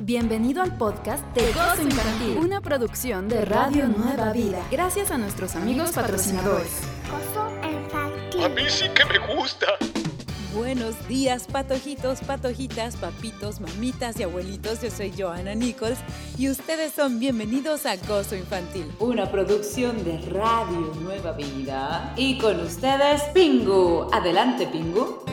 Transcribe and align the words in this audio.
Bienvenido 0.00 0.62
al 0.62 0.76
podcast 0.76 1.24
de 1.34 1.52
Gozo 1.52 1.82
Infantil, 1.82 2.38
una 2.38 2.60
producción 2.60 3.28
de 3.28 3.44
Radio 3.44 3.88
Nueva 3.88 4.32
Vida. 4.32 4.64
Gracias 4.70 5.10
a 5.10 5.18
nuestros 5.18 5.56
amigos 5.56 5.90
patrocinadores. 5.90 6.82
Gozo 7.10 7.48
Infantil. 7.68 8.44
A 8.44 8.48
mí 8.48 8.62
sí 8.68 8.84
que 8.90 9.04
me 9.06 9.18
gusta. 9.34 9.66
Buenos 10.54 10.94
días, 11.08 11.48
patojitos, 11.50 12.20
patojitas, 12.20 12.94
papitos, 12.96 13.60
mamitas 13.60 14.20
y 14.20 14.22
abuelitos. 14.22 14.80
Yo 14.82 14.90
soy 14.90 15.12
Joana 15.18 15.56
Nichols 15.56 15.98
y 16.38 16.48
ustedes 16.48 16.92
son 16.92 17.18
bienvenidos 17.18 17.84
a 17.84 17.96
Gozo 17.96 18.36
Infantil, 18.36 18.90
una 19.00 19.30
producción 19.30 20.04
de 20.04 20.18
Radio 20.30 20.92
Nueva 21.00 21.32
Vida. 21.32 22.14
Y 22.16 22.38
con 22.38 22.60
ustedes, 22.60 23.20
Pingu. 23.34 24.08
Adelante, 24.12 24.68
Pingu. 24.68 25.24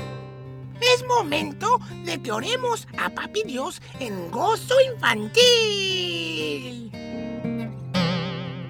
Es 0.96 1.06
momento 1.08 1.82
de 2.06 2.22
que 2.22 2.32
oremos 2.32 2.88
a 2.98 3.10
Papi 3.10 3.44
Dios 3.44 3.82
en 4.00 4.32
gozo 4.32 4.76
infantil. 4.94 6.35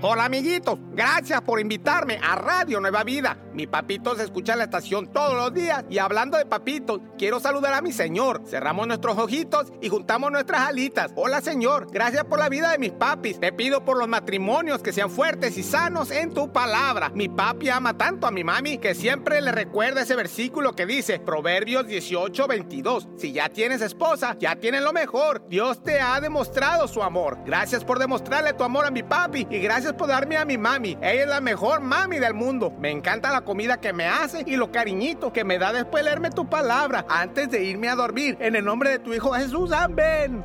Hola 0.07 0.25
amiguitos, 0.25 0.77
gracias 0.91 1.41
por 1.41 1.59
invitarme 1.59 2.19
a 2.21 2.35
Radio 2.35 2.79
Nueva 2.79 3.03
Vida. 3.03 3.39
Mi 3.55 3.65
papito 3.65 4.15
se 4.15 4.21
escucha 4.21 4.51
en 4.53 4.59
la 4.59 4.65
estación 4.65 5.11
todos 5.11 5.33
los 5.33 5.51
días 5.51 5.83
y 5.89 5.97
hablando 5.97 6.37
de 6.37 6.45
papitos, 6.45 7.01
quiero 7.17 7.39
saludar 7.39 7.73
a 7.73 7.81
mi 7.81 7.91
señor. 7.91 8.43
Cerramos 8.45 8.85
nuestros 8.85 9.17
ojitos 9.17 9.73
y 9.81 9.89
juntamos 9.89 10.31
nuestras 10.31 10.61
alitas. 10.61 11.11
Hola 11.15 11.41
señor, 11.41 11.87
gracias 11.91 12.25
por 12.25 12.37
la 12.37 12.49
vida 12.49 12.69
de 12.69 12.77
mis 12.77 12.91
papis. 12.91 13.39
Te 13.39 13.51
pido 13.51 13.83
por 13.83 13.97
los 13.97 14.07
matrimonios 14.07 14.83
que 14.83 14.93
sean 14.93 15.09
fuertes 15.09 15.57
y 15.57 15.63
sanos 15.63 16.11
en 16.11 16.35
tu 16.35 16.53
palabra. 16.53 17.09
Mi 17.15 17.27
papi 17.27 17.69
ama 17.69 17.97
tanto 17.97 18.27
a 18.27 18.31
mi 18.31 18.43
mami 18.43 18.77
que 18.77 18.93
siempre 18.93 19.41
le 19.41 19.53
recuerda 19.53 20.01
ese 20.01 20.15
versículo 20.15 20.75
que 20.75 20.85
dice 20.85 21.17
Proverbios 21.17 21.87
18, 21.87 22.47
22. 22.47 23.07
Si 23.17 23.31
ya 23.31 23.49
tienes 23.49 23.81
esposa, 23.81 24.35
ya 24.39 24.55
tienes 24.57 24.83
lo 24.83 24.93
mejor. 24.93 25.47
Dios 25.49 25.81
te 25.81 25.99
ha 25.99 26.21
demostrado 26.21 26.87
su 26.87 27.01
amor. 27.01 27.39
Gracias 27.43 27.83
por 27.83 27.97
demostrarle 27.97 28.53
tu 28.53 28.63
amor 28.63 28.85
a 28.85 28.91
mi 28.91 29.01
papi 29.01 29.47
y 29.49 29.57
gracias 29.57 29.94
por 29.95 30.07
darme 30.07 30.37
a 30.37 30.45
mi 30.45 30.57
mami. 30.57 30.97
Ella 31.01 31.23
es 31.23 31.27
la 31.27 31.41
mejor 31.41 31.81
mami 31.81 32.19
del 32.19 32.33
mundo. 32.33 32.71
Me 32.79 32.91
encanta 32.91 33.31
la 33.31 33.41
comida 33.41 33.79
que 33.79 33.93
me 33.93 34.07
hace 34.07 34.43
y 34.45 34.55
lo 34.55 34.71
cariñito 34.71 35.33
que 35.33 35.43
me 35.43 35.57
da 35.57 35.73
después 35.73 36.03
de 36.03 36.09
leerme 36.09 36.29
tu 36.29 36.47
palabra 36.49 37.05
antes 37.09 37.49
de 37.49 37.63
irme 37.63 37.89
a 37.89 37.95
dormir. 37.95 38.37
En 38.39 38.55
el 38.55 38.65
nombre 38.65 38.89
de 38.91 38.99
tu 38.99 39.13
hijo 39.13 39.31
Jesús, 39.33 39.71
amén. 39.71 40.43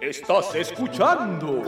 Estás 0.00 0.54
escuchando. 0.54 1.62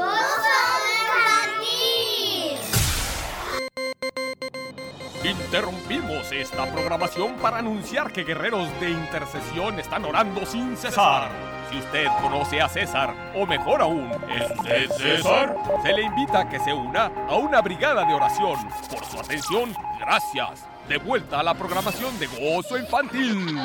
Interrumpimos 5.25 6.31
esta 6.33 6.71
programación 6.71 7.37
para 7.37 7.59
anunciar 7.59 8.13
que 8.13 8.25
guerreros 8.25 8.69
de 8.79 8.91
intercesión 8.91 9.79
están 9.81 10.05
orando 10.05 10.45
sin 10.45 10.77
cesar. 10.77 11.31
Si 11.71 11.79
usted 11.79 12.07
conoce 12.21 12.61
a 12.61 12.69
César, 12.69 13.15
o 13.35 13.47
mejor 13.47 13.81
aún, 13.81 14.11
¿es 14.29 14.63
de 14.63 14.89
César? 14.89 15.57
Se 15.83 15.93
le 15.95 16.03
invita 16.03 16.41
a 16.41 16.49
que 16.49 16.61
se 16.61 16.73
una 16.75 17.07
a 17.29 17.37
una 17.37 17.63
brigada 17.63 18.05
de 18.05 18.13
oración. 18.15 18.57
Por 18.91 19.05
su 19.07 19.19
atención, 19.19 19.75
gracias. 19.99 20.67
De 20.89 20.99
vuelta 20.99 21.41
a 21.41 21.43
la 21.43 21.55
programación 21.55 22.17
de 22.19 22.27
Gozo 22.27 22.77
Infantil. 22.79 23.57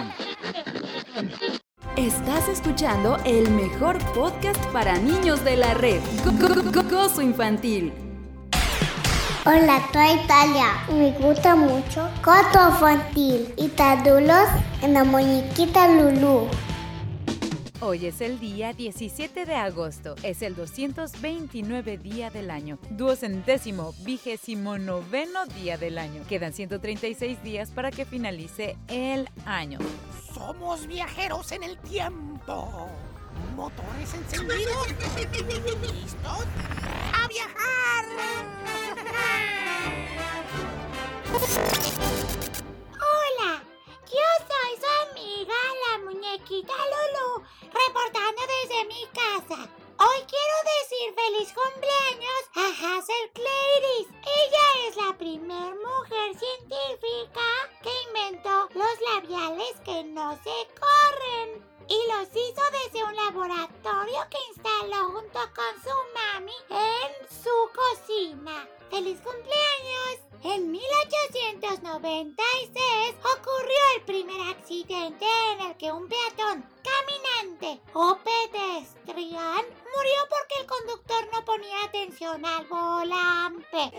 Estás 1.98 2.48
escuchando 2.48 3.18
el 3.26 3.50
mejor 3.52 3.98
podcast 4.14 4.64
para 4.68 4.98
niños 4.98 5.44
de 5.44 5.58
la 5.58 5.74
red. 5.74 6.00
Go- 6.24 6.32
Go- 6.48 6.72
Go- 6.72 6.90
Gozo 6.90 7.22
Infantil. 7.22 7.92
Hola, 9.46 9.90
soy 9.94 10.22
Italia. 10.22 10.66
Me 10.92 11.12
gusta 11.12 11.56
mucho 11.56 12.10
Gozo 12.22 12.72
Infantil 12.72 13.54
y 13.56 13.70
tadulos 13.70 14.50
en 14.82 14.94
la 14.94 15.06
muñequita 15.06 15.88
Lulu. 15.88 16.50
Hoy 17.80 18.08
es 18.08 18.20
el 18.20 18.38
día 18.42 18.74
17 18.74 19.46
de 19.46 19.56
agosto, 19.56 20.16
es 20.24 20.42
el 20.42 20.58
229 20.58 21.98
día 21.98 22.30
del 22.30 22.52
año, 22.52 22.80
duocentésimo, 22.90 23.94
vigésimo 24.02 24.78
noveno 24.78 25.46
día 25.46 25.78
del 25.78 26.00
año. 26.00 26.22
Quedan 26.28 26.52
136 26.52 27.42
días 27.42 27.72
para 27.72 27.92
que 27.92 28.04
finalice 28.04 28.76
el 28.90 29.30
año. 29.46 29.80
Somos 30.34 30.86
viajeros 30.86 31.54
en 31.54 31.64
el 31.64 31.78
tiempo. 31.78 32.90
Motores 33.56 34.14
encendidos. 34.14 34.88
¿Listos? 35.94 36.46
¡A 37.14 37.28
viajar! 37.30 38.79
Hola, 43.12 43.64
yo 44.06 44.28
soy 44.50 44.72
su 44.80 44.90
amiga, 45.10 45.60
la 45.88 45.98
muñequita 46.06 46.74
Lulu, 46.74 47.44
reportando 47.64 48.42
desde 48.48 48.86
mi 48.86 49.06
casa. 49.08 49.70
Hoy 50.02 50.20
quiero 50.28 50.58
decir 50.80 51.14
feliz 51.14 51.54
cumpleaños 51.54 52.42
a 52.56 52.68
Hazel 52.70 53.32
Claris. 53.34 54.08
Ella 54.40 54.66
es 54.88 54.96
la 54.96 55.18
primer 55.18 55.76
mujer 55.76 56.36
científica 56.38 57.48
que 57.84 57.92
inventó 58.08 58.70
los 58.74 58.96
labiales 59.14 59.80
que 59.84 60.04
no 60.06 60.32
se 60.44 60.68
corren. 60.80 60.89
Y 61.90 61.98
los 62.08 62.30
hizo 62.30 62.62
desde 62.84 63.04
un 63.04 63.16
laboratorio 63.16 64.28
que 64.30 64.38
instaló 64.50 65.10
junto 65.12 65.40
con 65.56 65.74
su 65.84 65.96
mami 66.14 66.54
en 66.70 67.12
su 67.28 67.70
cocina. 67.74 68.68
¡Feliz 68.92 69.20
cumpleaños! 69.22 70.20
En 70.44 70.72
1896 70.72 73.16
ocurrió 73.38 73.82
el 73.96 74.02
primer 74.06 74.42
accidente 74.50 75.26
en 75.52 75.62
el 75.62 75.76
que 75.78 75.92
un 75.92 76.08
peatón, 76.08 76.64
caminante 76.84 77.82
o 77.94 78.18
pedestrian 78.24 79.66
murió 79.96 80.28
porque 80.30 80.56
el 80.62 80.66
conductor 80.66 81.28
no 81.34 81.44
ponía 81.44 81.84
atención 81.84 82.46
al 82.46 82.66
volante. 82.68 83.92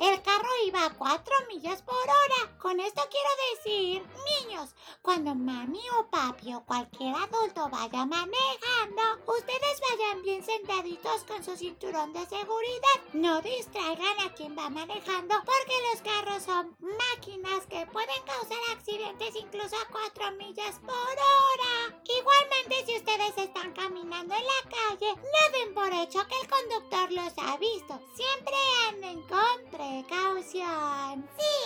El 0.00 0.22
carro 0.22 0.48
iba 0.66 0.84
a 0.84 0.94
4 0.94 1.34
millas 1.48 1.82
por 1.82 1.96
hora. 1.96 2.58
Con 2.58 2.80
esto 2.80 3.02
quiero 3.10 3.28
decir, 3.54 4.02
niños, 4.40 4.74
cuando 5.02 5.34
mami 5.34 5.80
o 5.98 6.06
papi 6.10 6.54
o 6.54 6.64
cualquier 6.64 7.14
adulto 7.14 7.68
vaya 7.68 8.06
manejando, 8.06 9.02
ustedes 9.26 9.80
vayan 9.88 10.22
bien 10.22 10.42
sentaditos 10.42 11.24
con 11.24 11.44
su 11.44 11.56
cinturón 11.56 12.12
de 12.12 12.26
seguridad. 12.26 12.98
No 13.12 13.40
distraigan 13.42 14.20
a 14.20 14.34
quien 14.34 14.56
va 14.56 14.70
manejando 14.70 15.34
porque 15.44 15.74
los 15.92 16.02
carros 16.02 16.42
son 16.42 16.76
máquinas 16.80 17.66
que 17.66 17.86
pueden 17.86 18.22
causar 18.24 18.58
accidentes 18.72 19.36
incluso 19.36 19.76
a 19.76 19.88
4 19.90 20.32
millas 20.32 20.80
por 20.80 20.94
hora. 20.94 22.02
Igualmente, 22.04 22.86
si 22.86 22.96
ustedes 22.96 23.36
están 23.36 23.72
caminando 23.72 24.34
en 24.34 24.44
la 24.44 24.70
calle, 24.70 25.14
no 25.14 25.58
den 25.58 25.74
por 25.74 25.92
hecho 25.92 26.26
que 26.26 26.40
el 26.40 26.48
conductor 26.48 27.12
los 27.12 27.32
ha 27.38 27.56
visto. 27.58 28.00
Siempre 28.14 28.54
anden 28.88 29.22
con 29.22 29.70
precaución. 29.84 31.28
Sí, 31.38 31.56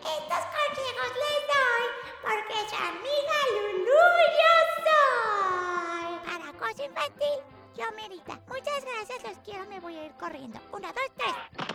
estos 0.00 0.44
consejos 0.56 1.10
les 1.22 1.40
doy 1.52 1.84
porque 2.22 2.56
su 2.68 2.76
amiga 2.76 3.38
Lulu 3.54 4.02
yo 4.40 4.54
soy. 4.84 6.10
Para 6.26 6.52
cosa 6.58 6.84
infantil, 6.84 7.38
yo 7.76 7.84
Merita. 7.96 8.40
Muchas 8.48 8.84
gracias, 8.84 9.22
los 9.24 9.38
quiero, 9.44 9.66
me 9.66 9.80
voy 9.80 9.96
a 9.96 10.04
ir 10.06 10.12
corriendo. 10.12 10.60
Una, 10.72 10.92
dos, 10.92 11.10
tres. 11.16 11.71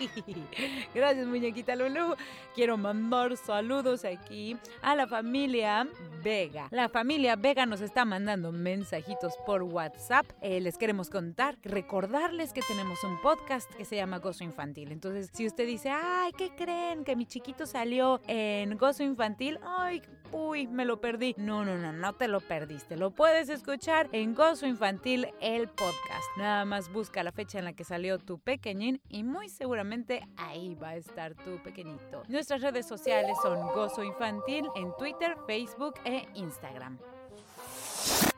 Gracias, 0.94 1.26
muñequita 1.26 1.76
Lulu. 1.76 2.14
Quiero 2.54 2.76
mandar 2.76 3.36
saludos 3.36 4.04
aquí 4.04 4.56
a 4.82 4.94
la 4.94 5.06
familia 5.06 5.86
Vega. 6.22 6.68
La 6.70 6.88
familia 6.88 7.36
Vega 7.36 7.66
nos 7.66 7.80
está 7.80 8.04
mandando 8.04 8.52
mensajitos 8.52 9.34
por 9.46 9.62
WhatsApp. 9.62 10.26
Eh, 10.42 10.60
les 10.60 10.76
queremos 10.76 11.10
contar, 11.10 11.58
recordarles 11.62 12.52
que 12.52 12.62
tenemos 12.62 13.02
un 13.04 13.20
podcast 13.20 13.72
que 13.74 13.84
se 13.84 13.96
llama 13.96 14.18
Gozo 14.18 14.44
Infantil. 14.44 14.92
Entonces, 14.92 15.30
si 15.32 15.46
usted 15.46 15.66
dice, 15.66 15.90
ay, 15.90 16.32
¿qué 16.36 16.50
creen? 16.56 17.04
Que 17.04 17.16
mi 17.16 17.26
chiquito 17.26 17.66
salió 17.66 18.20
en 18.26 18.76
Gozo 18.76 19.02
Infantil. 19.02 19.58
Ay, 19.62 20.02
uy, 20.32 20.66
me 20.66 20.84
lo 20.84 21.00
perdí. 21.00 21.34
No, 21.36 21.64
no, 21.64 21.76
no, 21.76 21.92
no 21.92 22.12
te 22.14 22.28
lo 22.28 22.40
perdiste. 22.40 22.96
Lo 22.96 23.10
puedes 23.10 23.48
escuchar 23.48 24.08
en 24.12 24.34
Gozo 24.34 24.66
Infantil, 24.66 25.28
el 25.40 25.68
podcast. 25.68 26.24
Nada 26.36 26.64
más 26.64 26.92
busca 26.92 27.22
la 27.22 27.32
fecha 27.32 27.58
en 27.58 27.64
la 27.64 27.72
que 27.72 27.84
salió 27.84 28.18
tu 28.18 28.38
pequeñín 28.38 29.00
y 29.08 29.22
muy 29.22 29.48
seguramente 29.48 30.26
ahí 30.36 30.74
va 30.74 30.90
a 30.90 30.96
estar 30.96 31.34
tu 31.34 31.62
pequeñito. 31.62 32.22
Nuestras 32.28 32.62
redes 32.62 32.86
sociales 32.86 33.36
son 33.42 33.60
Gozo 33.72 34.02
Infantil 34.02 34.66
en 34.76 34.94
Twitter, 34.96 35.36
Facebook 35.46 35.94
e 36.04 36.26
Instagram. 36.34 36.98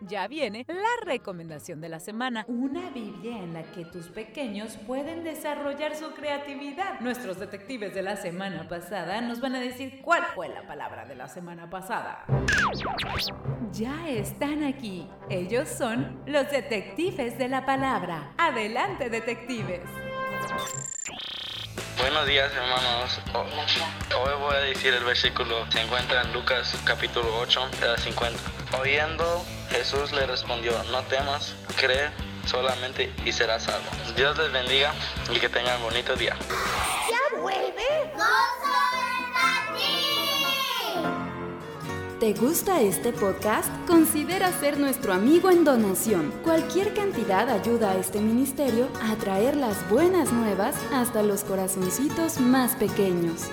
Ya 0.08 0.26
viene 0.26 0.64
la 0.68 1.04
recomendación 1.04 1.80
de 1.80 1.88
la 1.88 2.00
semana, 2.00 2.44
una 2.48 2.90
Biblia 2.90 3.38
en 3.38 3.54
la 3.54 3.62
que 3.62 3.84
tus 3.84 4.08
pequeños 4.08 4.76
pueden 4.86 5.22
desarrollar 5.22 5.94
su 5.94 6.12
creatividad. 6.12 7.00
Nuestros 7.00 7.38
detectives 7.38 7.94
de 7.94 8.02
la 8.02 8.16
semana 8.16 8.66
pasada 8.68 9.20
nos 9.20 9.40
van 9.40 9.54
a 9.54 9.60
decir 9.60 10.00
cuál 10.02 10.24
fue 10.34 10.48
la 10.48 10.66
palabra 10.66 11.04
de 11.04 11.14
la 11.14 11.28
semana 11.28 11.70
pasada. 11.70 12.24
Ya 13.72 14.08
están 14.08 14.64
aquí. 14.64 15.08
Ellos 15.30 15.68
son 15.68 16.20
los 16.26 16.50
detectives 16.50 17.38
de 17.38 17.48
la 17.48 17.64
palabra. 17.64 18.32
Adelante, 18.38 19.08
detectives. 19.08 19.82
Buenos 21.98 22.26
días 22.26 22.50
hermanos. 22.52 23.20
Ho- 23.34 24.20
Hoy 24.22 24.34
voy 24.40 24.54
a 24.54 24.58
decir 24.60 24.92
el 24.94 25.04
versículo. 25.04 25.66
Se 25.70 25.80
encuentra 25.80 26.22
en 26.22 26.32
Lucas 26.32 26.74
capítulo 26.84 27.38
8, 27.38 27.68
eh, 27.82 27.94
50. 28.02 28.38
Oyendo, 28.78 29.44
Jesús 29.70 30.12
le 30.12 30.26
respondió, 30.26 30.72
no 30.90 31.02
temas, 31.04 31.54
cree 31.76 32.10
solamente 32.46 33.12
y 33.24 33.32
serás 33.32 33.64
salvo. 33.64 33.88
Dios 34.16 34.36
les 34.38 34.52
bendiga 34.52 34.92
y 35.30 35.38
que 35.38 35.48
tengan 35.48 35.80
bonito 35.82 36.14
día. 36.16 36.36
¿Te 42.22 42.34
gusta 42.34 42.80
este 42.80 43.12
podcast? 43.12 43.68
Considera 43.84 44.52
ser 44.60 44.78
nuestro 44.78 45.12
amigo 45.12 45.50
en 45.50 45.64
donación. 45.64 46.32
Cualquier 46.44 46.94
cantidad 46.94 47.48
ayuda 47.50 47.90
a 47.90 47.98
este 47.98 48.20
ministerio 48.20 48.86
a 49.02 49.16
traer 49.16 49.56
las 49.56 49.90
buenas 49.90 50.32
nuevas 50.32 50.76
hasta 50.94 51.24
los 51.24 51.42
corazoncitos 51.42 52.38
más 52.38 52.76
pequeños. 52.76 53.48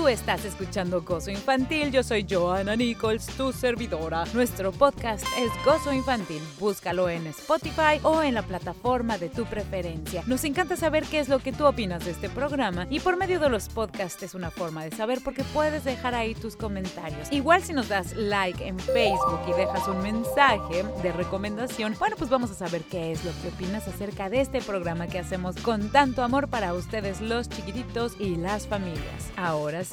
Tú 0.00 0.08
estás 0.08 0.46
escuchando 0.46 1.02
Gozo 1.02 1.30
Infantil, 1.30 1.92
yo 1.92 2.02
soy 2.02 2.26
Joanna 2.26 2.74
Nichols, 2.74 3.26
tu 3.36 3.52
servidora. 3.52 4.24
Nuestro 4.32 4.72
podcast 4.72 5.26
es 5.38 5.50
Gozo 5.62 5.92
Infantil, 5.92 6.40
búscalo 6.58 7.10
en 7.10 7.26
Spotify 7.26 8.00
o 8.02 8.22
en 8.22 8.32
la 8.32 8.40
plataforma 8.40 9.18
de 9.18 9.28
tu 9.28 9.44
preferencia. 9.44 10.22
Nos 10.26 10.42
encanta 10.44 10.76
saber 10.76 11.04
qué 11.04 11.18
es 11.18 11.28
lo 11.28 11.40
que 11.40 11.52
tú 11.52 11.66
opinas 11.66 12.02
de 12.06 12.12
este 12.12 12.30
programa 12.30 12.86
y 12.88 13.00
por 13.00 13.18
medio 13.18 13.40
de 13.40 13.50
los 13.50 13.68
podcasts 13.68 14.22
es 14.22 14.34
una 14.34 14.50
forma 14.50 14.84
de 14.84 14.96
saber 14.96 15.20
porque 15.22 15.44
puedes 15.44 15.84
dejar 15.84 16.14
ahí 16.14 16.34
tus 16.34 16.56
comentarios. 16.56 17.30
Igual 17.30 17.62
si 17.62 17.74
nos 17.74 17.90
das 17.90 18.16
like 18.16 18.66
en 18.66 18.78
Facebook 18.78 19.40
y 19.48 19.52
dejas 19.52 19.86
un 19.86 20.00
mensaje 20.00 20.82
de 21.02 21.12
recomendación, 21.12 21.94
bueno 21.98 22.16
pues 22.16 22.30
vamos 22.30 22.50
a 22.50 22.54
saber 22.54 22.84
qué 22.84 23.12
es 23.12 23.22
lo 23.22 23.32
que 23.42 23.48
opinas 23.48 23.86
acerca 23.86 24.30
de 24.30 24.40
este 24.40 24.62
programa 24.62 25.08
que 25.08 25.18
hacemos 25.18 25.56
con 25.56 25.90
tanto 25.90 26.22
amor 26.22 26.48
para 26.48 26.72
ustedes 26.72 27.20
los 27.20 27.50
chiquititos 27.50 28.18
y 28.18 28.36
las 28.36 28.66
familias. 28.66 29.30
Ahora 29.36 29.84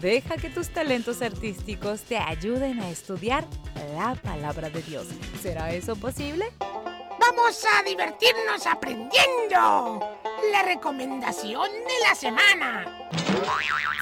deja 0.00 0.36
que 0.36 0.50
tus 0.50 0.68
talentos 0.68 1.22
artísticos 1.22 2.02
te 2.02 2.18
ayuden 2.18 2.80
a 2.80 2.90
estudiar 2.90 3.44
la 3.96 4.14
palabra 4.14 4.70
de 4.70 4.82
Dios. 4.82 5.06
¿Será 5.42 5.72
eso 5.72 5.96
posible? 5.96 6.46
Vamos 6.60 7.64
a 7.78 7.82
divertirnos 7.82 8.66
aprendiendo. 8.66 10.18
La 10.52 10.62
recomendación 10.62 11.68
de 11.70 12.08
la 12.08 12.14
semana. 12.14 13.07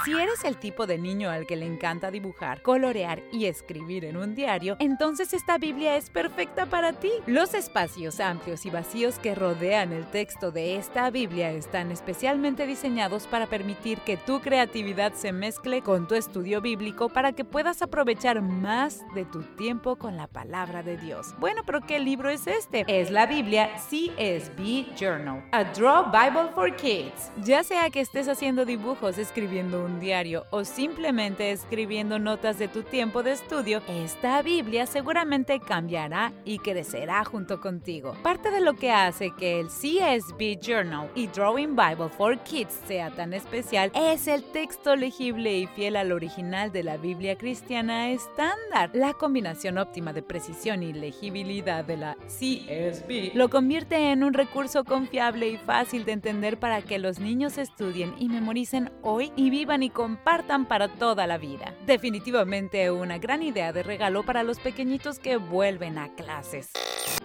Si 0.06 0.12
eres 0.12 0.44
el 0.44 0.56
tipo 0.56 0.86
de 0.86 0.98
niño 0.98 1.30
al 1.30 1.48
que 1.48 1.56
le 1.56 1.66
encanta 1.66 2.12
dibujar, 2.12 2.62
colorear 2.62 3.24
y 3.32 3.46
escribir 3.46 4.04
en 4.04 4.16
un 4.16 4.36
diario, 4.36 4.76
entonces 4.78 5.32
esta 5.32 5.58
Biblia 5.58 5.96
es 5.96 6.10
perfecta 6.10 6.66
para 6.66 6.92
ti. 6.92 7.10
Los 7.26 7.54
espacios 7.54 8.20
amplios 8.20 8.66
y 8.66 8.70
vacíos 8.70 9.18
que 9.18 9.34
rodean 9.34 9.92
el 9.92 10.06
texto 10.06 10.52
de 10.52 10.76
esta 10.76 11.10
Biblia 11.10 11.50
están 11.50 11.90
especialmente 11.90 12.68
diseñados 12.68 13.26
para 13.26 13.48
permitir 13.48 13.98
que 13.98 14.16
tu 14.16 14.40
creatividad 14.40 15.12
se 15.12 15.32
mezcle 15.32 15.82
con 15.82 16.06
tu 16.06 16.14
estudio 16.14 16.60
bíblico 16.60 17.08
para 17.08 17.32
que 17.32 17.44
puedas 17.44 17.82
aprovechar 17.82 18.42
más 18.42 19.04
de 19.12 19.24
tu 19.24 19.42
tiempo 19.42 19.96
con 19.96 20.16
la 20.16 20.28
palabra 20.28 20.84
de 20.84 20.98
Dios. 20.98 21.34
Bueno, 21.40 21.62
pero 21.66 21.80
¿qué 21.80 21.98
libro 21.98 22.30
es 22.30 22.46
este? 22.46 22.84
Es 22.86 23.10
la 23.10 23.26
Biblia 23.26 23.70
CSB 23.74 24.94
Journal, 24.96 25.44
a 25.50 25.64
Draw 25.64 26.12
Bible 26.12 26.52
for 26.54 26.76
Kids. 26.76 27.32
Ya 27.42 27.64
sea 27.64 27.90
que 27.90 28.00
estés 28.00 28.28
haciendo 28.28 28.64
dibujos, 28.64 28.95
escribiendo 29.04 29.84
un 29.84 30.00
diario 30.00 30.46
o 30.50 30.64
simplemente 30.64 31.52
escribiendo 31.52 32.18
notas 32.18 32.58
de 32.58 32.66
tu 32.66 32.82
tiempo 32.82 33.22
de 33.22 33.32
estudio, 33.32 33.82
esta 33.88 34.42
Biblia 34.42 34.86
seguramente 34.86 35.60
cambiará 35.60 36.32
y 36.44 36.58
crecerá 36.58 37.24
junto 37.24 37.60
contigo. 37.60 38.16
Parte 38.22 38.50
de 38.50 38.60
lo 38.60 38.74
que 38.74 38.90
hace 38.90 39.32
que 39.38 39.60
el 39.60 39.66
CSB 39.66 40.58
Journal 40.60 41.10
y 41.14 41.26
Drawing 41.28 41.76
Bible 41.76 42.08
for 42.08 42.38
Kids 42.40 42.80
sea 42.86 43.10
tan 43.10 43.32
especial 43.32 43.92
es 43.94 44.26
el 44.26 44.42
texto 44.42 44.96
legible 44.96 45.56
y 45.56 45.66
fiel 45.66 45.94
al 45.96 46.10
original 46.10 46.72
de 46.72 46.82
la 46.82 46.96
Biblia 46.96 47.36
cristiana 47.36 48.10
estándar. 48.10 48.90
La 48.94 49.12
combinación 49.12 49.78
óptima 49.78 50.14
de 50.14 50.22
precisión 50.22 50.82
y 50.82 50.92
legibilidad 50.92 51.84
de 51.84 51.96
la 51.98 52.16
CSB 52.26 53.34
lo 53.34 53.50
convierte 53.50 54.10
en 54.10 54.24
un 54.24 54.32
recurso 54.32 54.84
confiable 54.84 55.48
y 55.48 55.58
fácil 55.58 56.04
de 56.06 56.12
entender 56.12 56.58
para 56.58 56.82
que 56.82 56.98
los 56.98 57.20
niños 57.20 57.58
estudien 57.58 58.14
y 58.18 58.28
memoricen 58.28 58.85
hoy 59.02 59.32
y 59.36 59.50
vivan 59.50 59.82
y 59.82 59.90
compartan 59.90 60.66
para 60.66 60.88
toda 60.88 61.26
la 61.26 61.38
vida. 61.38 61.74
Definitivamente 61.86 62.90
una 62.90 63.18
gran 63.18 63.42
idea 63.42 63.72
de 63.72 63.82
regalo 63.82 64.22
para 64.24 64.42
los 64.42 64.58
pequeñitos 64.58 65.18
que 65.18 65.36
vuelven 65.36 65.98
a 65.98 66.14
clases. 66.14 66.70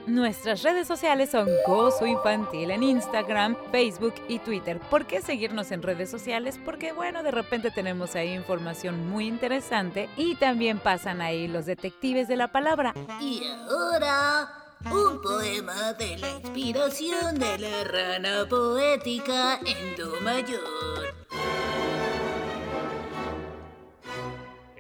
Nuestras 0.08 0.64
redes 0.64 0.88
sociales 0.88 1.30
son 1.30 1.48
Gozo 1.68 2.08
Infantil 2.08 2.72
en 2.72 2.82
Instagram, 2.82 3.56
Facebook 3.72 4.16
y 4.28 4.40
Twitter. 4.40 4.80
¿Por 4.90 5.06
qué 5.06 5.22
seguirnos 5.22 5.72
en 5.72 5.84
redes 5.84 6.10
sociales? 6.10 6.60
Porque 6.64 6.92
bueno, 6.92 7.22
de 7.22 7.32
repente 7.32 7.70
tenemos 7.70 8.16
ahí 8.16 8.34
información 8.34 9.10
muy 9.10 9.28
interesante 9.28 10.10
y 10.18 10.36
también 10.36 10.80
pasan 10.80 11.22
ahí 11.22 11.48
los 11.48 11.66
detectives 11.66 12.28
de 12.28 12.36
la 12.36 12.52
palabra. 12.52 12.94
Y 13.20 13.44
ahora, 13.70 14.50
un 14.92 15.22
poema 15.22 15.94
de 15.94 16.18
la 16.18 16.30
inspiración 16.32 17.40
de 17.40 17.58
la 17.60 17.84
rana 17.84 18.48
poética 18.50 19.60
en 19.60 19.96
Do 19.96 20.20
mayor. 20.22 21.14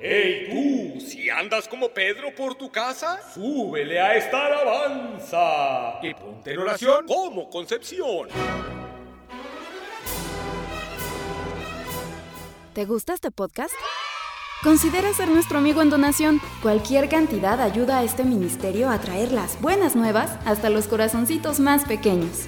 ¡Ey 0.03 0.48
tú! 0.50 1.00
Si 1.00 1.30
andas 1.30 1.68
como 1.68 1.89
Pedro 1.89 2.33
por 2.33 2.56
tu 2.56 2.71
casa, 2.71 3.19
súbele 3.36 4.00
a 4.00 4.15
esta 4.15 4.48
alabanza 4.48 6.00
y 6.01 6.12
ponte 6.15 6.53
en 6.53 6.59
oración 6.59 7.06
como 7.06 7.48
Concepción. 7.51 8.30
¿Te 12.74 12.86
gusta 12.86 13.13
este 13.13 13.30
podcast? 13.30 13.75
Considera 14.63 15.13
ser 15.13 15.27
nuestro 15.27 15.59
amigo 15.59 15.83
en 15.83 15.92
donación. 15.92 16.42
Cualquier 16.63 17.07
cantidad 17.07 17.62
ayuda 17.62 18.00
a 18.00 18.03
este 18.03 18.24
ministerio 18.24 18.89
a 18.89 19.00
traer 19.00 19.31
las 19.31 19.62
buenas 19.62 19.95
nuevas 19.95 20.31
hasta 20.45 20.71
los 20.71 20.88
corazoncitos 20.88 21.59
más 21.59 21.86
pequeños. 21.86 22.48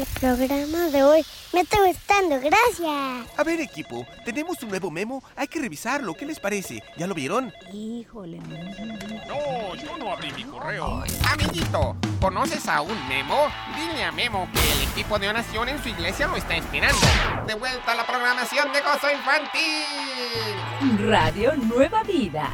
El 0.00 0.06
programa 0.18 0.88
de 0.88 1.02
hoy 1.02 1.22
me 1.52 1.60
está 1.60 1.76
gustando, 1.84 2.40
gracias. 2.40 3.38
A 3.38 3.44
ver, 3.44 3.60
equipo, 3.60 4.06
tenemos 4.24 4.62
un 4.62 4.70
nuevo 4.70 4.90
memo. 4.90 5.22
Hay 5.36 5.46
que 5.46 5.60
revisarlo. 5.60 6.14
¿Qué 6.14 6.24
les 6.24 6.40
parece? 6.40 6.82
¿Ya 6.96 7.06
lo 7.06 7.12
vieron? 7.12 7.52
Híjole. 7.70 8.38
No, 8.38 9.74
yo 9.74 9.98
no 9.98 10.14
abrí 10.14 10.32
mi 10.32 10.44
correo. 10.44 11.04
Amiguito, 11.30 11.96
¿conoces 12.18 12.66
a 12.66 12.80
un 12.80 13.08
Memo? 13.08 13.48
Dile 13.76 14.04
a 14.04 14.10
Memo 14.10 14.48
que 14.54 14.72
el 14.72 14.88
equipo 14.88 15.18
de 15.18 15.28
oración 15.28 15.68
en 15.68 15.82
su 15.82 15.90
iglesia 15.90 16.28
lo 16.28 16.36
está 16.36 16.56
esperando. 16.56 16.98
De 17.46 17.52
vuelta 17.52 17.92
a 17.92 17.96
la 17.96 18.06
programación 18.06 18.72
de 18.72 18.80
Gozo 18.80 19.10
Infantil. 19.10 21.04
Radio 21.10 21.56
Nueva 21.56 22.02
Vida. 22.04 22.48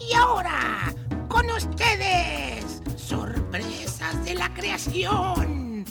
Y 0.00 0.14
ahora, 0.14 0.94
con 1.28 1.44
ustedes, 1.50 2.80
sorpresas 3.04 4.24
de 4.24 4.34
la 4.34 4.52
creación. 4.54 5.84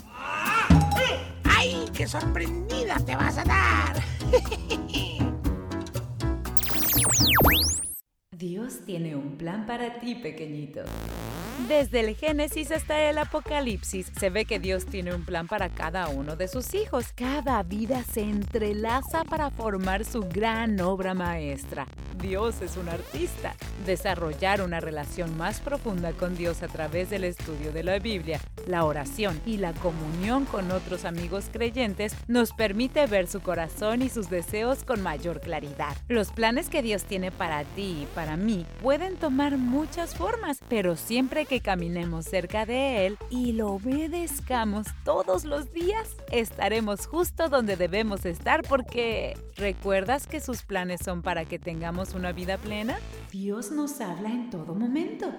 ¡Ay, 1.43 1.85
qué 1.93 2.07
sorprendida 2.07 2.97
te 3.05 3.15
vas 3.15 3.37
a 3.37 3.43
dar! 3.43 4.03
Dios 8.43 8.79
tiene 8.85 9.15
un 9.15 9.37
plan 9.37 9.65
para 9.65 10.01
ti, 10.01 10.15
pequeñito. 10.15 10.81
Desde 11.69 12.01
el 12.01 12.13
Génesis 12.13 12.71
hasta 12.71 13.09
el 13.09 13.17
Apocalipsis, 13.17 14.11
se 14.19 14.29
ve 14.29 14.43
que 14.43 14.59
Dios 14.59 14.85
tiene 14.85 15.15
un 15.15 15.23
plan 15.23 15.47
para 15.47 15.69
cada 15.69 16.09
uno 16.09 16.35
de 16.35 16.49
sus 16.49 16.73
hijos. 16.73 17.13
Cada 17.15 17.63
vida 17.63 18.03
se 18.03 18.21
entrelaza 18.21 19.23
para 19.23 19.49
formar 19.49 20.03
su 20.03 20.23
gran 20.23 20.77
obra 20.81 21.13
maestra. 21.13 21.87
Dios 22.21 22.61
es 22.61 22.75
un 22.75 22.89
artista. 22.89 23.55
Desarrollar 23.85 24.61
una 24.61 24.81
relación 24.81 25.37
más 25.37 25.61
profunda 25.61 26.11
con 26.11 26.35
Dios 26.35 26.63
a 26.63 26.67
través 26.67 27.09
del 27.09 27.23
estudio 27.23 27.71
de 27.71 27.83
la 27.83 27.99
Biblia, 27.99 28.41
la 28.67 28.85
oración 28.85 29.39
y 29.45 29.57
la 29.57 29.73
comunión 29.73 30.45
con 30.45 30.71
otros 30.71 31.05
amigos 31.05 31.45
creyentes 31.51 32.15
nos 32.27 32.51
permite 32.53 33.05
ver 33.07 33.27
su 33.27 33.41
corazón 33.41 34.01
y 34.01 34.09
sus 34.09 34.29
deseos 34.29 34.83
con 34.83 35.01
mayor 35.01 35.41
claridad. 35.41 35.95
Los 36.07 36.31
planes 36.31 36.69
que 36.69 36.81
Dios 36.81 37.03
tiene 37.03 37.31
para 37.31 37.63
ti 37.63 38.03
y 38.03 38.07
para 38.15 38.32
mí 38.37 38.65
pueden 38.81 39.15
tomar 39.17 39.57
muchas 39.57 40.15
formas, 40.15 40.59
pero 40.69 40.95
siempre 40.95 41.45
que 41.45 41.61
caminemos 41.61 42.25
cerca 42.25 42.65
de 42.65 43.05
Él 43.05 43.17
y 43.29 43.53
lo 43.53 43.71
obedezcamos 43.73 44.87
todos 45.03 45.45
los 45.45 45.73
días, 45.73 46.09
estaremos 46.31 47.07
justo 47.07 47.49
donde 47.49 47.75
debemos 47.75 48.25
estar 48.25 48.61
porque 48.63 49.37
¿recuerdas 49.55 50.27
que 50.27 50.39
sus 50.39 50.63
planes 50.63 51.01
son 51.03 51.21
para 51.21 51.45
que 51.45 51.59
tengamos 51.59 52.13
una 52.13 52.31
vida 52.31 52.57
plena? 52.57 52.97
Dios 53.31 53.71
nos 53.71 54.01
habla 54.01 54.29
en 54.29 54.49
todo 54.49 54.75
momento. 54.75 55.33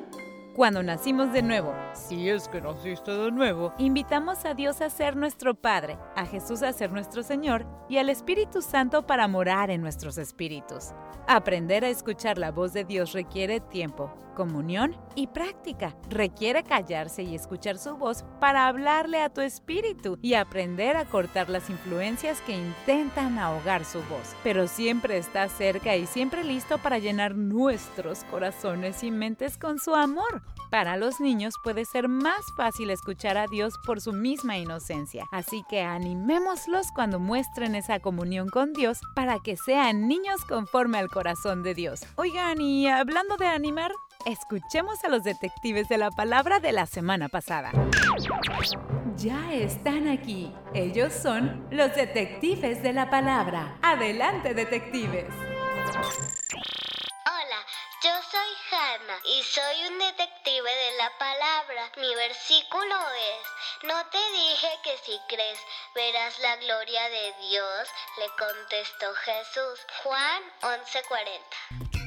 Cuando 0.54 0.84
nacimos 0.84 1.32
de 1.32 1.42
nuevo, 1.42 1.74
si 1.94 2.30
es 2.30 2.46
que 2.46 2.60
naciste 2.60 3.10
de 3.10 3.32
nuevo, 3.32 3.74
invitamos 3.76 4.44
a 4.44 4.54
Dios 4.54 4.82
a 4.82 4.88
ser 4.88 5.16
nuestro 5.16 5.56
Padre, 5.56 5.98
a 6.14 6.26
Jesús 6.26 6.62
a 6.62 6.72
ser 6.72 6.92
nuestro 6.92 7.24
Señor 7.24 7.66
y 7.88 7.98
al 7.98 8.08
Espíritu 8.08 8.62
Santo 8.62 9.04
para 9.04 9.26
morar 9.26 9.72
en 9.72 9.80
nuestros 9.80 10.16
espíritus. 10.16 10.92
Aprender 11.26 11.84
a 11.84 11.88
escuchar 11.88 12.38
la 12.38 12.52
voz 12.52 12.72
de 12.72 12.84
Dios 12.84 13.14
requiere 13.14 13.58
tiempo, 13.58 14.14
comunión 14.34 14.96
y 15.14 15.28
práctica. 15.28 15.96
Requiere 16.10 16.62
callarse 16.62 17.22
y 17.22 17.34
escuchar 17.34 17.78
su 17.78 17.96
voz 17.96 18.24
para 18.40 18.66
hablarle 18.66 19.20
a 19.20 19.30
tu 19.30 19.40
espíritu 19.40 20.18
y 20.20 20.34
aprender 20.34 20.96
a 20.96 21.04
cortar 21.04 21.48
las 21.48 21.70
influencias 21.70 22.40
que 22.42 22.56
intentan 22.56 23.38
ahogar 23.38 23.84
su 23.84 23.98
voz. 24.04 24.34
Pero 24.42 24.66
siempre 24.66 25.16
está 25.16 25.48
cerca 25.48 25.96
y 25.96 26.06
siempre 26.06 26.44
listo 26.44 26.78
para 26.78 26.98
llenar 26.98 27.36
nuestros 27.36 28.24
corazones 28.24 29.02
y 29.02 29.10
mentes 29.10 29.56
con 29.58 29.78
su 29.78 29.94
amor. 29.94 30.42
Para 30.70 30.96
los 30.96 31.20
niños 31.20 31.54
puede 31.62 31.84
ser 31.84 32.08
más 32.08 32.40
fácil 32.56 32.90
escuchar 32.90 33.36
a 33.36 33.46
Dios 33.46 33.74
por 33.86 34.00
su 34.00 34.12
misma 34.12 34.58
inocencia, 34.58 35.24
así 35.30 35.62
que 35.68 35.82
animémoslos 35.82 36.88
cuando 36.92 37.20
muestren 37.20 37.76
esa 37.76 38.00
comunión 38.00 38.48
con 38.48 38.72
Dios 38.72 38.98
para 39.14 39.38
que 39.38 39.56
sean 39.56 40.08
niños 40.08 40.44
conforme 40.44 40.98
al 40.98 41.10
corazón 41.10 41.62
de 41.62 41.74
Dios. 41.74 42.00
Oigan, 42.16 42.60
y 42.60 42.88
hablando 42.88 43.36
de 43.36 43.46
animar, 43.46 43.92
escuchemos 44.26 45.04
a 45.04 45.08
los 45.08 45.24
detectives 45.24 45.88
de 45.88 45.98
la 45.98 46.10
palabra 46.10 46.60
de 46.60 46.72
la 46.72 46.86
semana 46.86 47.28
pasada. 47.28 47.70
Ya 49.16 49.52
están 49.52 50.08
aquí. 50.08 50.52
Ellos 50.74 51.12
son 51.12 51.66
los 51.70 51.94
detectives 51.94 52.82
de 52.82 52.92
la 52.92 53.10
palabra. 53.10 53.78
Adelante, 53.82 54.54
detectives. 54.54 55.26
Hola, 57.26 57.60
yo 58.02 58.10
soy 58.30 58.50
Hannah 58.72 59.20
y 59.24 59.42
soy 59.42 59.92
un 59.92 59.98
detective 59.98 60.70
de 60.70 60.96
la 60.98 61.10
palabra. 61.18 61.90
Mi 61.98 62.14
versículo 62.14 62.96
es, 63.30 63.88
no 63.88 64.06
te 64.10 64.18
dije 64.32 64.68
que 64.82 64.96
si 65.04 65.18
crees 65.28 65.58
verás 65.94 66.38
la 66.40 66.56
gloria 66.56 67.08
de 67.08 67.34
Dios, 67.48 67.88
le 68.18 68.28
contestó 68.38 69.14
Jesús. 69.14 69.86
Juan 70.02 70.42
11:40 70.62 72.03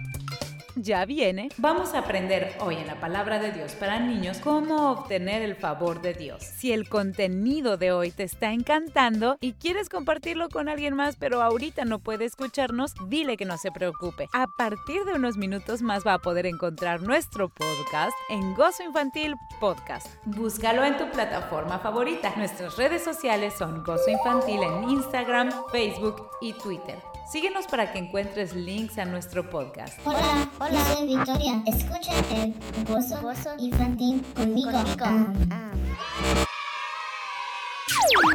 ya 0.81 1.05
viene, 1.05 1.49
vamos 1.57 1.93
a 1.93 1.99
aprender 1.99 2.55
hoy 2.59 2.75
en 2.75 2.87
la 2.87 2.99
palabra 2.99 3.39
de 3.39 3.51
Dios 3.51 3.73
para 3.73 3.99
niños 3.99 4.39
cómo 4.39 4.91
obtener 4.91 5.41
el 5.41 5.55
favor 5.55 6.01
de 6.01 6.13
Dios. 6.13 6.43
Si 6.43 6.71
el 6.71 6.87
contenido 6.87 7.77
de 7.77 7.91
hoy 7.91 8.11
te 8.11 8.23
está 8.23 8.51
encantando 8.51 9.37
y 9.41 9.53
quieres 9.53 9.89
compartirlo 9.89 10.49
con 10.49 10.69
alguien 10.69 10.95
más, 10.95 11.15
pero 11.15 11.41
ahorita 11.41 11.85
no 11.85 11.99
puede 11.99 12.25
escucharnos, 12.25 12.93
dile 13.07 13.37
que 13.37 13.45
no 13.45 13.57
se 13.57 13.71
preocupe. 13.71 14.27
A 14.33 14.47
partir 14.57 15.03
de 15.05 15.13
unos 15.13 15.37
minutos 15.37 15.81
más 15.81 16.05
va 16.05 16.13
a 16.13 16.19
poder 16.19 16.45
encontrar 16.45 17.01
nuestro 17.01 17.49
podcast 17.49 18.13
en 18.29 18.53
Gozo 18.53 18.83
Infantil 18.83 19.35
Podcast. 19.59 20.07
Búscalo 20.25 20.83
en 20.83 20.97
tu 20.97 21.09
plataforma 21.11 21.79
favorita. 21.79 22.33
Nuestras 22.37 22.77
redes 22.77 23.03
sociales 23.03 23.53
son 23.57 23.83
Gozo 23.83 24.09
Infantil 24.09 24.61
en 24.63 24.89
Instagram, 24.89 25.49
Facebook 25.71 26.29
y 26.41 26.53
Twitter. 26.53 27.16
Síguenos 27.29 27.67
para 27.67 27.91
que 27.91 27.99
encuentres 27.99 28.55
links 28.55 28.97
a 28.97 29.03
nuestro 29.03 29.49
podcast. 29.49 29.99
Hola, 30.05 30.49
hola, 30.59 30.85
soy 30.85 31.07
Victoria. 31.07 31.61
Escucha 31.65 32.13
el 32.33 32.53
gozo, 32.87 33.55
infantil 33.59 34.23
conmigo. 34.33 34.71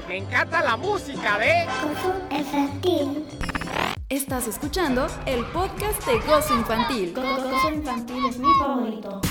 Me 0.07 0.19
encanta 0.19 0.63
la 0.63 0.77
música 0.77 1.39
de 1.39 1.65
Gozo 1.65 2.15
Infantil. 2.31 3.27
Estás 4.11 4.47
escuchando 4.47 5.07
el 5.25 5.43
podcast 5.47 6.05
de 6.05 6.21
Gozo 6.21 6.55
Infantil. 6.55 7.15
Gozo 7.15 7.71
Infantil 7.73 8.27
es 8.27 8.39
mi 8.39 8.53
favorito. 8.59 9.23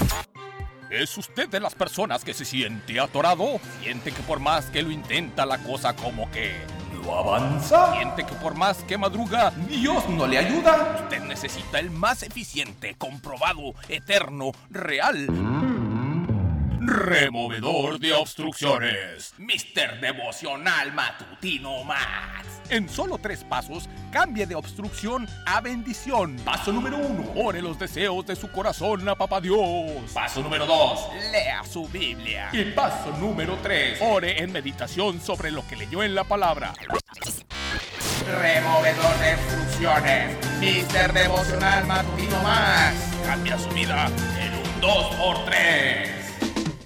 ¿Es 0.89 1.15
usted 1.20 1.48
de 1.50 1.60
las 1.60 1.75
personas 1.75 2.25
que 2.25 2.34
se 2.34 2.46
siente 2.46 3.00
atorado? 3.00 3.60
¿Siente 3.82 4.12
que 4.12 4.24
por 4.24 4.39
más 4.39 4.65
que 4.72 4.82
lo 4.82 4.89
intenta 4.89 5.46
la 5.46 5.60
cosa 5.60 5.96
como 5.96 6.32
que 6.32 6.80
avanza? 7.10 7.93
¿Siente 7.96 8.25
que 8.25 8.36
por 8.36 8.55
más 8.55 8.84
que 8.84 8.98
madruga 8.98 9.51
Dios 9.67 10.08
no 10.10 10.27
le 10.27 10.38
ayuda? 10.38 10.98
Usted 11.03 11.22
necesita 11.24 11.79
el 11.79 11.89
más 11.89 12.24
eficiente, 12.24 12.96
comprobado, 12.98 13.74
eterno, 13.89 14.51
real. 14.70 15.27
Removedor 16.79 18.00
de 18.00 18.13
obstrucciones. 18.13 19.34
Mister 19.38 20.01
Devocional 20.01 20.91
Matutino 20.93 21.84
Max. 21.84 22.61
En 22.72 22.88
solo 22.88 23.18
tres 23.18 23.44
pasos, 23.44 23.90
cambie 24.12 24.46
de 24.46 24.56
obstrucción 24.56 25.28
a 25.46 25.60
bendición. 25.60 26.38
Paso 26.46 26.72
número 26.72 26.98
uno, 27.00 27.30
ore 27.36 27.62
los 27.62 27.78
deseos 27.78 28.25
de 28.25 28.34
su 28.38 28.50
corazón 28.50 29.10
a 29.10 29.16
Papá 29.16 29.42
Dios. 29.42 30.10
Paso 30.13 30.42
número 30.42 30.66
dos, 30.66 31.10
lea 31.34 31.66
su 31.66 31.86
Biblia. 31.90 32.48
Y 32.54 32.63
paso 32.72 33.12
número 33.20 33.58
tres, 33.62 34.00
ore 34.01 34.42
en 34.42 34.54
meditación 34.54 35.20
sobre 35.20 35.51
lo 35.51 35.68
que 35.68 35.75
leyó 35.75 36.01
en 36.01 36.16
la 36.16 36.24
palabra. 36.24 36.74
Removedor 38.25 39.20
de 39.20 39.34
obstrucciones. 39.34 40.60
Mister 40.62 41.12
Devocional 41.12 41.86
Matutino 41.86 42.42
Max. 42.42 42.96
Cambia 43.25 43.60
su 43.60 43.68
vida 43.72 44.10
en 44.40 44.54
un 44.54 44.82
2x3. 44.82 46.21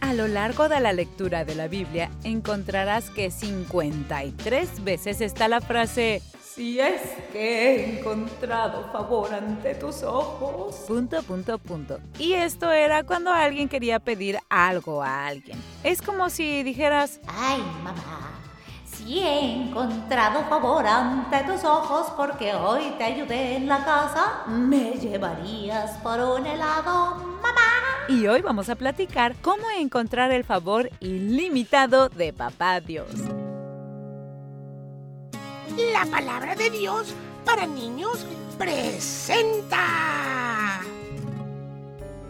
A 0.05 0.13
lo 0.13 0.27
largo 0.27 0.69
de 0.69 0.79
la 0.79 0.93
lectura 0.93 1.45
de 1.45 1.55
la 1.55 1.67
Biblia 1.67 2.11
encontrarás 2.23 3.09
que 3.09 3.31
53 3.31 4.83
veces 4.83 5.19
está 5.19 5.47
la 5.47 5.61
frase 5.61 6.21
si 6.55 6.79
es 6.79 7.01
que 7.33 7.39
he 7.41 7.99
encontrado 7.99 8.89
favor 8.91 9.33
ante 9.33 9.73
tus 9.73 10.03
ojos. 10.03 10.75
Punto, 10.87 11.23
punto, 11.23 11.57
punto. 11.57 11.99
Y 12.19 12.33
esto 12.33 12.71
era 12.71 13.03
cuando 13.03 13.31
alguien 13.31 13.67
quería 13.67 13.99
pedir 13.99 14.37
algo 14.47 15.01
a 15.01 15.25
alguien. 15.25 15.57
Es 15.83 16.03
como 16.03 16.29
si 16.29 16.61
dijeras, 16.61 17.19
ay 17.27 17.59
mamá, 17.83 18.34
si 19.05 19.19
he 19.19 19.61
encontrado 19.61 20.43
favor 20.49 20.85
ante 20.87 21.43
tus 21.43 21.63
ojos 21.63 22.07
porque 22.17 22.55
hoy 22.55 22.95
te 22.97 23.03
ayudé 23.03 23.57
en 23.57 23.67
la 23.67 23.85
casa, 23.85 24.43
¿me 24.47 24.93
llevarías 24.93 25.91
por 25.99 26.19
un 26.19 26.45
helado, 26.45 27.15
mamá? 27.41 28.07
Y 28.07 28.25
hoy 28.25 28.41
vamos 28.41 28.67
a 28.69 28.75
platicar 28.75 29.35
cómo 29.43 29.63
encontrar 29.77 30.31
el 30.31 30.43
favor 30.43 30.89
ilimitado 30.99 32.09
de 32.09 32.33
Papá 32.33 32.79
Dios. 32.79 33.09
La 35.93 36.05
palabra 36.09 36.55
de 36.55 36.71
Dios 36.71 37.13
para 37.45 37.67
niños 37.67 38.25
presenta. 38.57 40.04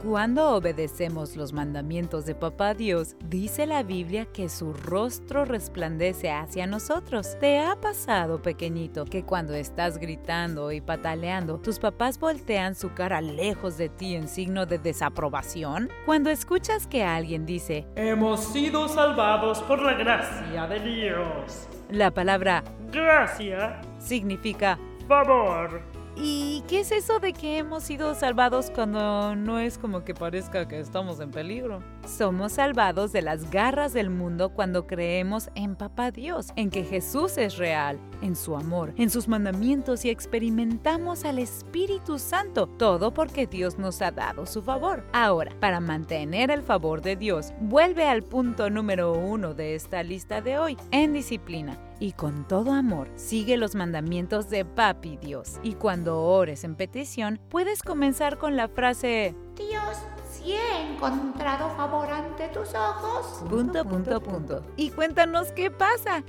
Cuando 0.08 0.52
obedecemos 0.52 1.36
los 1.36 1.52
mandamientos 1.52 2.28
de 2.28 2.36
Papá 2.36 2.76
Dios, 2.76 3.16
dice 3.28 3.66
la 3.66 3.82
Biblia 3.82 4.26
que 4.26 4.50
su 4.50 4.72
rostro 4.72 5.46
resplandece 5.46 6.30
hacia 6.30 6.68
nosotros. 6.68 7.36
¿Te 7.40 7.58
ha 7.58 7.76
pasado, 7.82 8.40
pequeñito, 8.40 9.06
que 9.06 9.24
cuando 9.24 9.56
estás 9.56 9.98
gritando 9.98 10.72
y 10.72 10.80
pataleando, 10.80 11.58
tus 11.58 11.80
papás 11.80 12.20
voltean 12.20 12.76
su 12.76 12.94
cara 12.94 13.20
lejos 13.20 13.80
de 13.80 13.90
ti 13.90 14.14
en 14.14 14.28
signo 14.28 14.68
de 14.68 14.78
desaprobación? 14.78 15.90
Cuando 16.06 16.30
escuchas 16.30 16.86
que 16.86 17.04
alguien 17.04 17.48
dice, 17.48 17.88
Hemos 17.96 18.44
sido 18.44 18.88
salvados 18.88 19.64
por 19.64 19.82
la 19.82 19.94
gracia 19.94 20.68
de 20.68 20.80
Dios. 20.82 21.68
La 21.90 22.12
palabra 22.12 22.64
gracia 22.92 23.82
significa 23.98 24.78
favor. 25.08 26.05
¿Y 26.18 26.64
qué 26.70 26.80
es 26.80 26.92
eso 26.94 27.20
de 27.20 27.34
que 27.34 27.58
hemos 27.58 27.84
sido 27.84 28.16
salvados 28.16 28.72
cuando 28.72 29.36
no 29.36 29.60
es 29.60 29.78
como 29.78 30.06
que 30.06 30.14
parezca 30.14 30.66
que 30.66 30.80
estamos 30.80 31.20
en 31.20 31.32
peligro? 31.32 31.84
Somos 32.08 32.54
salvados 32.54 33.12
de 33.12 33.22
las 33.22 33.52
garras 33.52 33.92
del 33.92 34.10
mundo 34.10 34.50
cuando 34.50 34.88
creemos 34.88 35.50
en 35.56 35.76
Papá 35.76 36.12
Dios, 36.12 36.54
en 36.56 36.70
que 36.70 36.86
Jesús 36.86 37.38
es 37.38 37.58
real, 37.58 38.00
en 38.22 38.38
su 38.38 38.56
amor, 38.56 38.94
en 38.98 39.10
sus 39.10 39.28
mandamientos 39.28 40.06
y 40.06 40.10
experimentamos 40.10 41.26
al 41.26 41.38
Espíritu 41.40 42.18
Santo, 42.18 42.68
todo 42.68 43.14
porque 43.14 43.46
Dios 43.46 43.78
nos 43.78 44.02
ha 44.02 44.12
dado 44.12 44.46
su 44.46 44.62
favor. 44.62 45.04
Ahora, 45.12 45.52
para 45.60 45.82
mantener 45.82 46.50
el 46.50 46.62
favor 46.62 47.02
de 47.02 47.18
Dios, 47.18 47.54
vuelve 47.60 48.08
al 48.08 48.24
punto 48.24 48.70
número 48.70 49.12
uno 49.14 49.54
de 49.54 49.76
esta 49.76 50.02
lista 50.02 50.42
de 50.42 50.58
hoy, 50.60 50.78
en 50.92 51.12
disciplina 51.12 51.78
y 52.00 52.14
con 52.14 52.48
todo 52.48 52.72
amor 52.72 53.10
sigue 53.16 53.58
los 53.58 53.76
mandamientos 53.76 54.50
de 54.50 54.66
Papi 54.66 55.18
Dios. 55.18 55.60
Y 55.64 55.74
cuando 55.74 56.22
ores 56.24 56.64
en 56.64 56.76
petición, 56.76 57.40
puedes 57.50 57.82
comenzar 57.82 58.38
con 58.38 58.56
la 58.56 58.68
frase 58.68 59.36
Dios, 59.56 59.98
si 60.32 60.54
he 60.54 60.94
encontrado 60.94 61.70
favor 61.76 62.10
ante 62.10 62.48
tus 62.50 62.74
ojos. 62.74 63.44
Punto, 63.50 63.86
punto, 63.86 64.22
punto. 64.22 64.62
Y 64.76 64.90
cuéntanos 64.92 65.52
qué 65.52 65.72
pasa. 65.72 66.24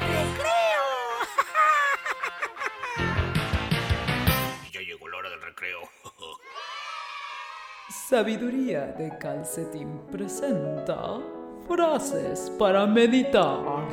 Sabiduría 8.11 8.87
de 8.99 9.17
Calcetín 9.19 10.01
presenta 10.11 11.21
frases 11.69 12.51
para 12.59 12.85
meditar. 12.85 13.87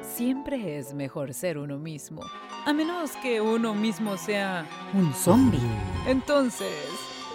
Siempre 0.00 0.78
es 0.78 0.94
mejor 0.94 1.34
ser 1.34 1.58
uno 1.58 1.78
mismo, 1.78 2.22
a 2.64 2.72
menos 2.72 3.10
que 3.16 3.38
uno 3.42 3.74
mismo 3.74 4.16
sea 4.16 4.66
un 4.94 5.12
zombie. 5.12 5.60
Entonces, 6.06 6.88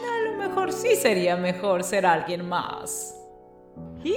a 0.03 0.27
lo 0.27 0.37
mejor 0.39 0.73
sí 0.73 0.95
sería 0.95 1.37
mejor 1.37 1.83
ser 1.83 2.07
alguien 2.07 2.49
más. 2.49 3.15
Y 4.03 4.15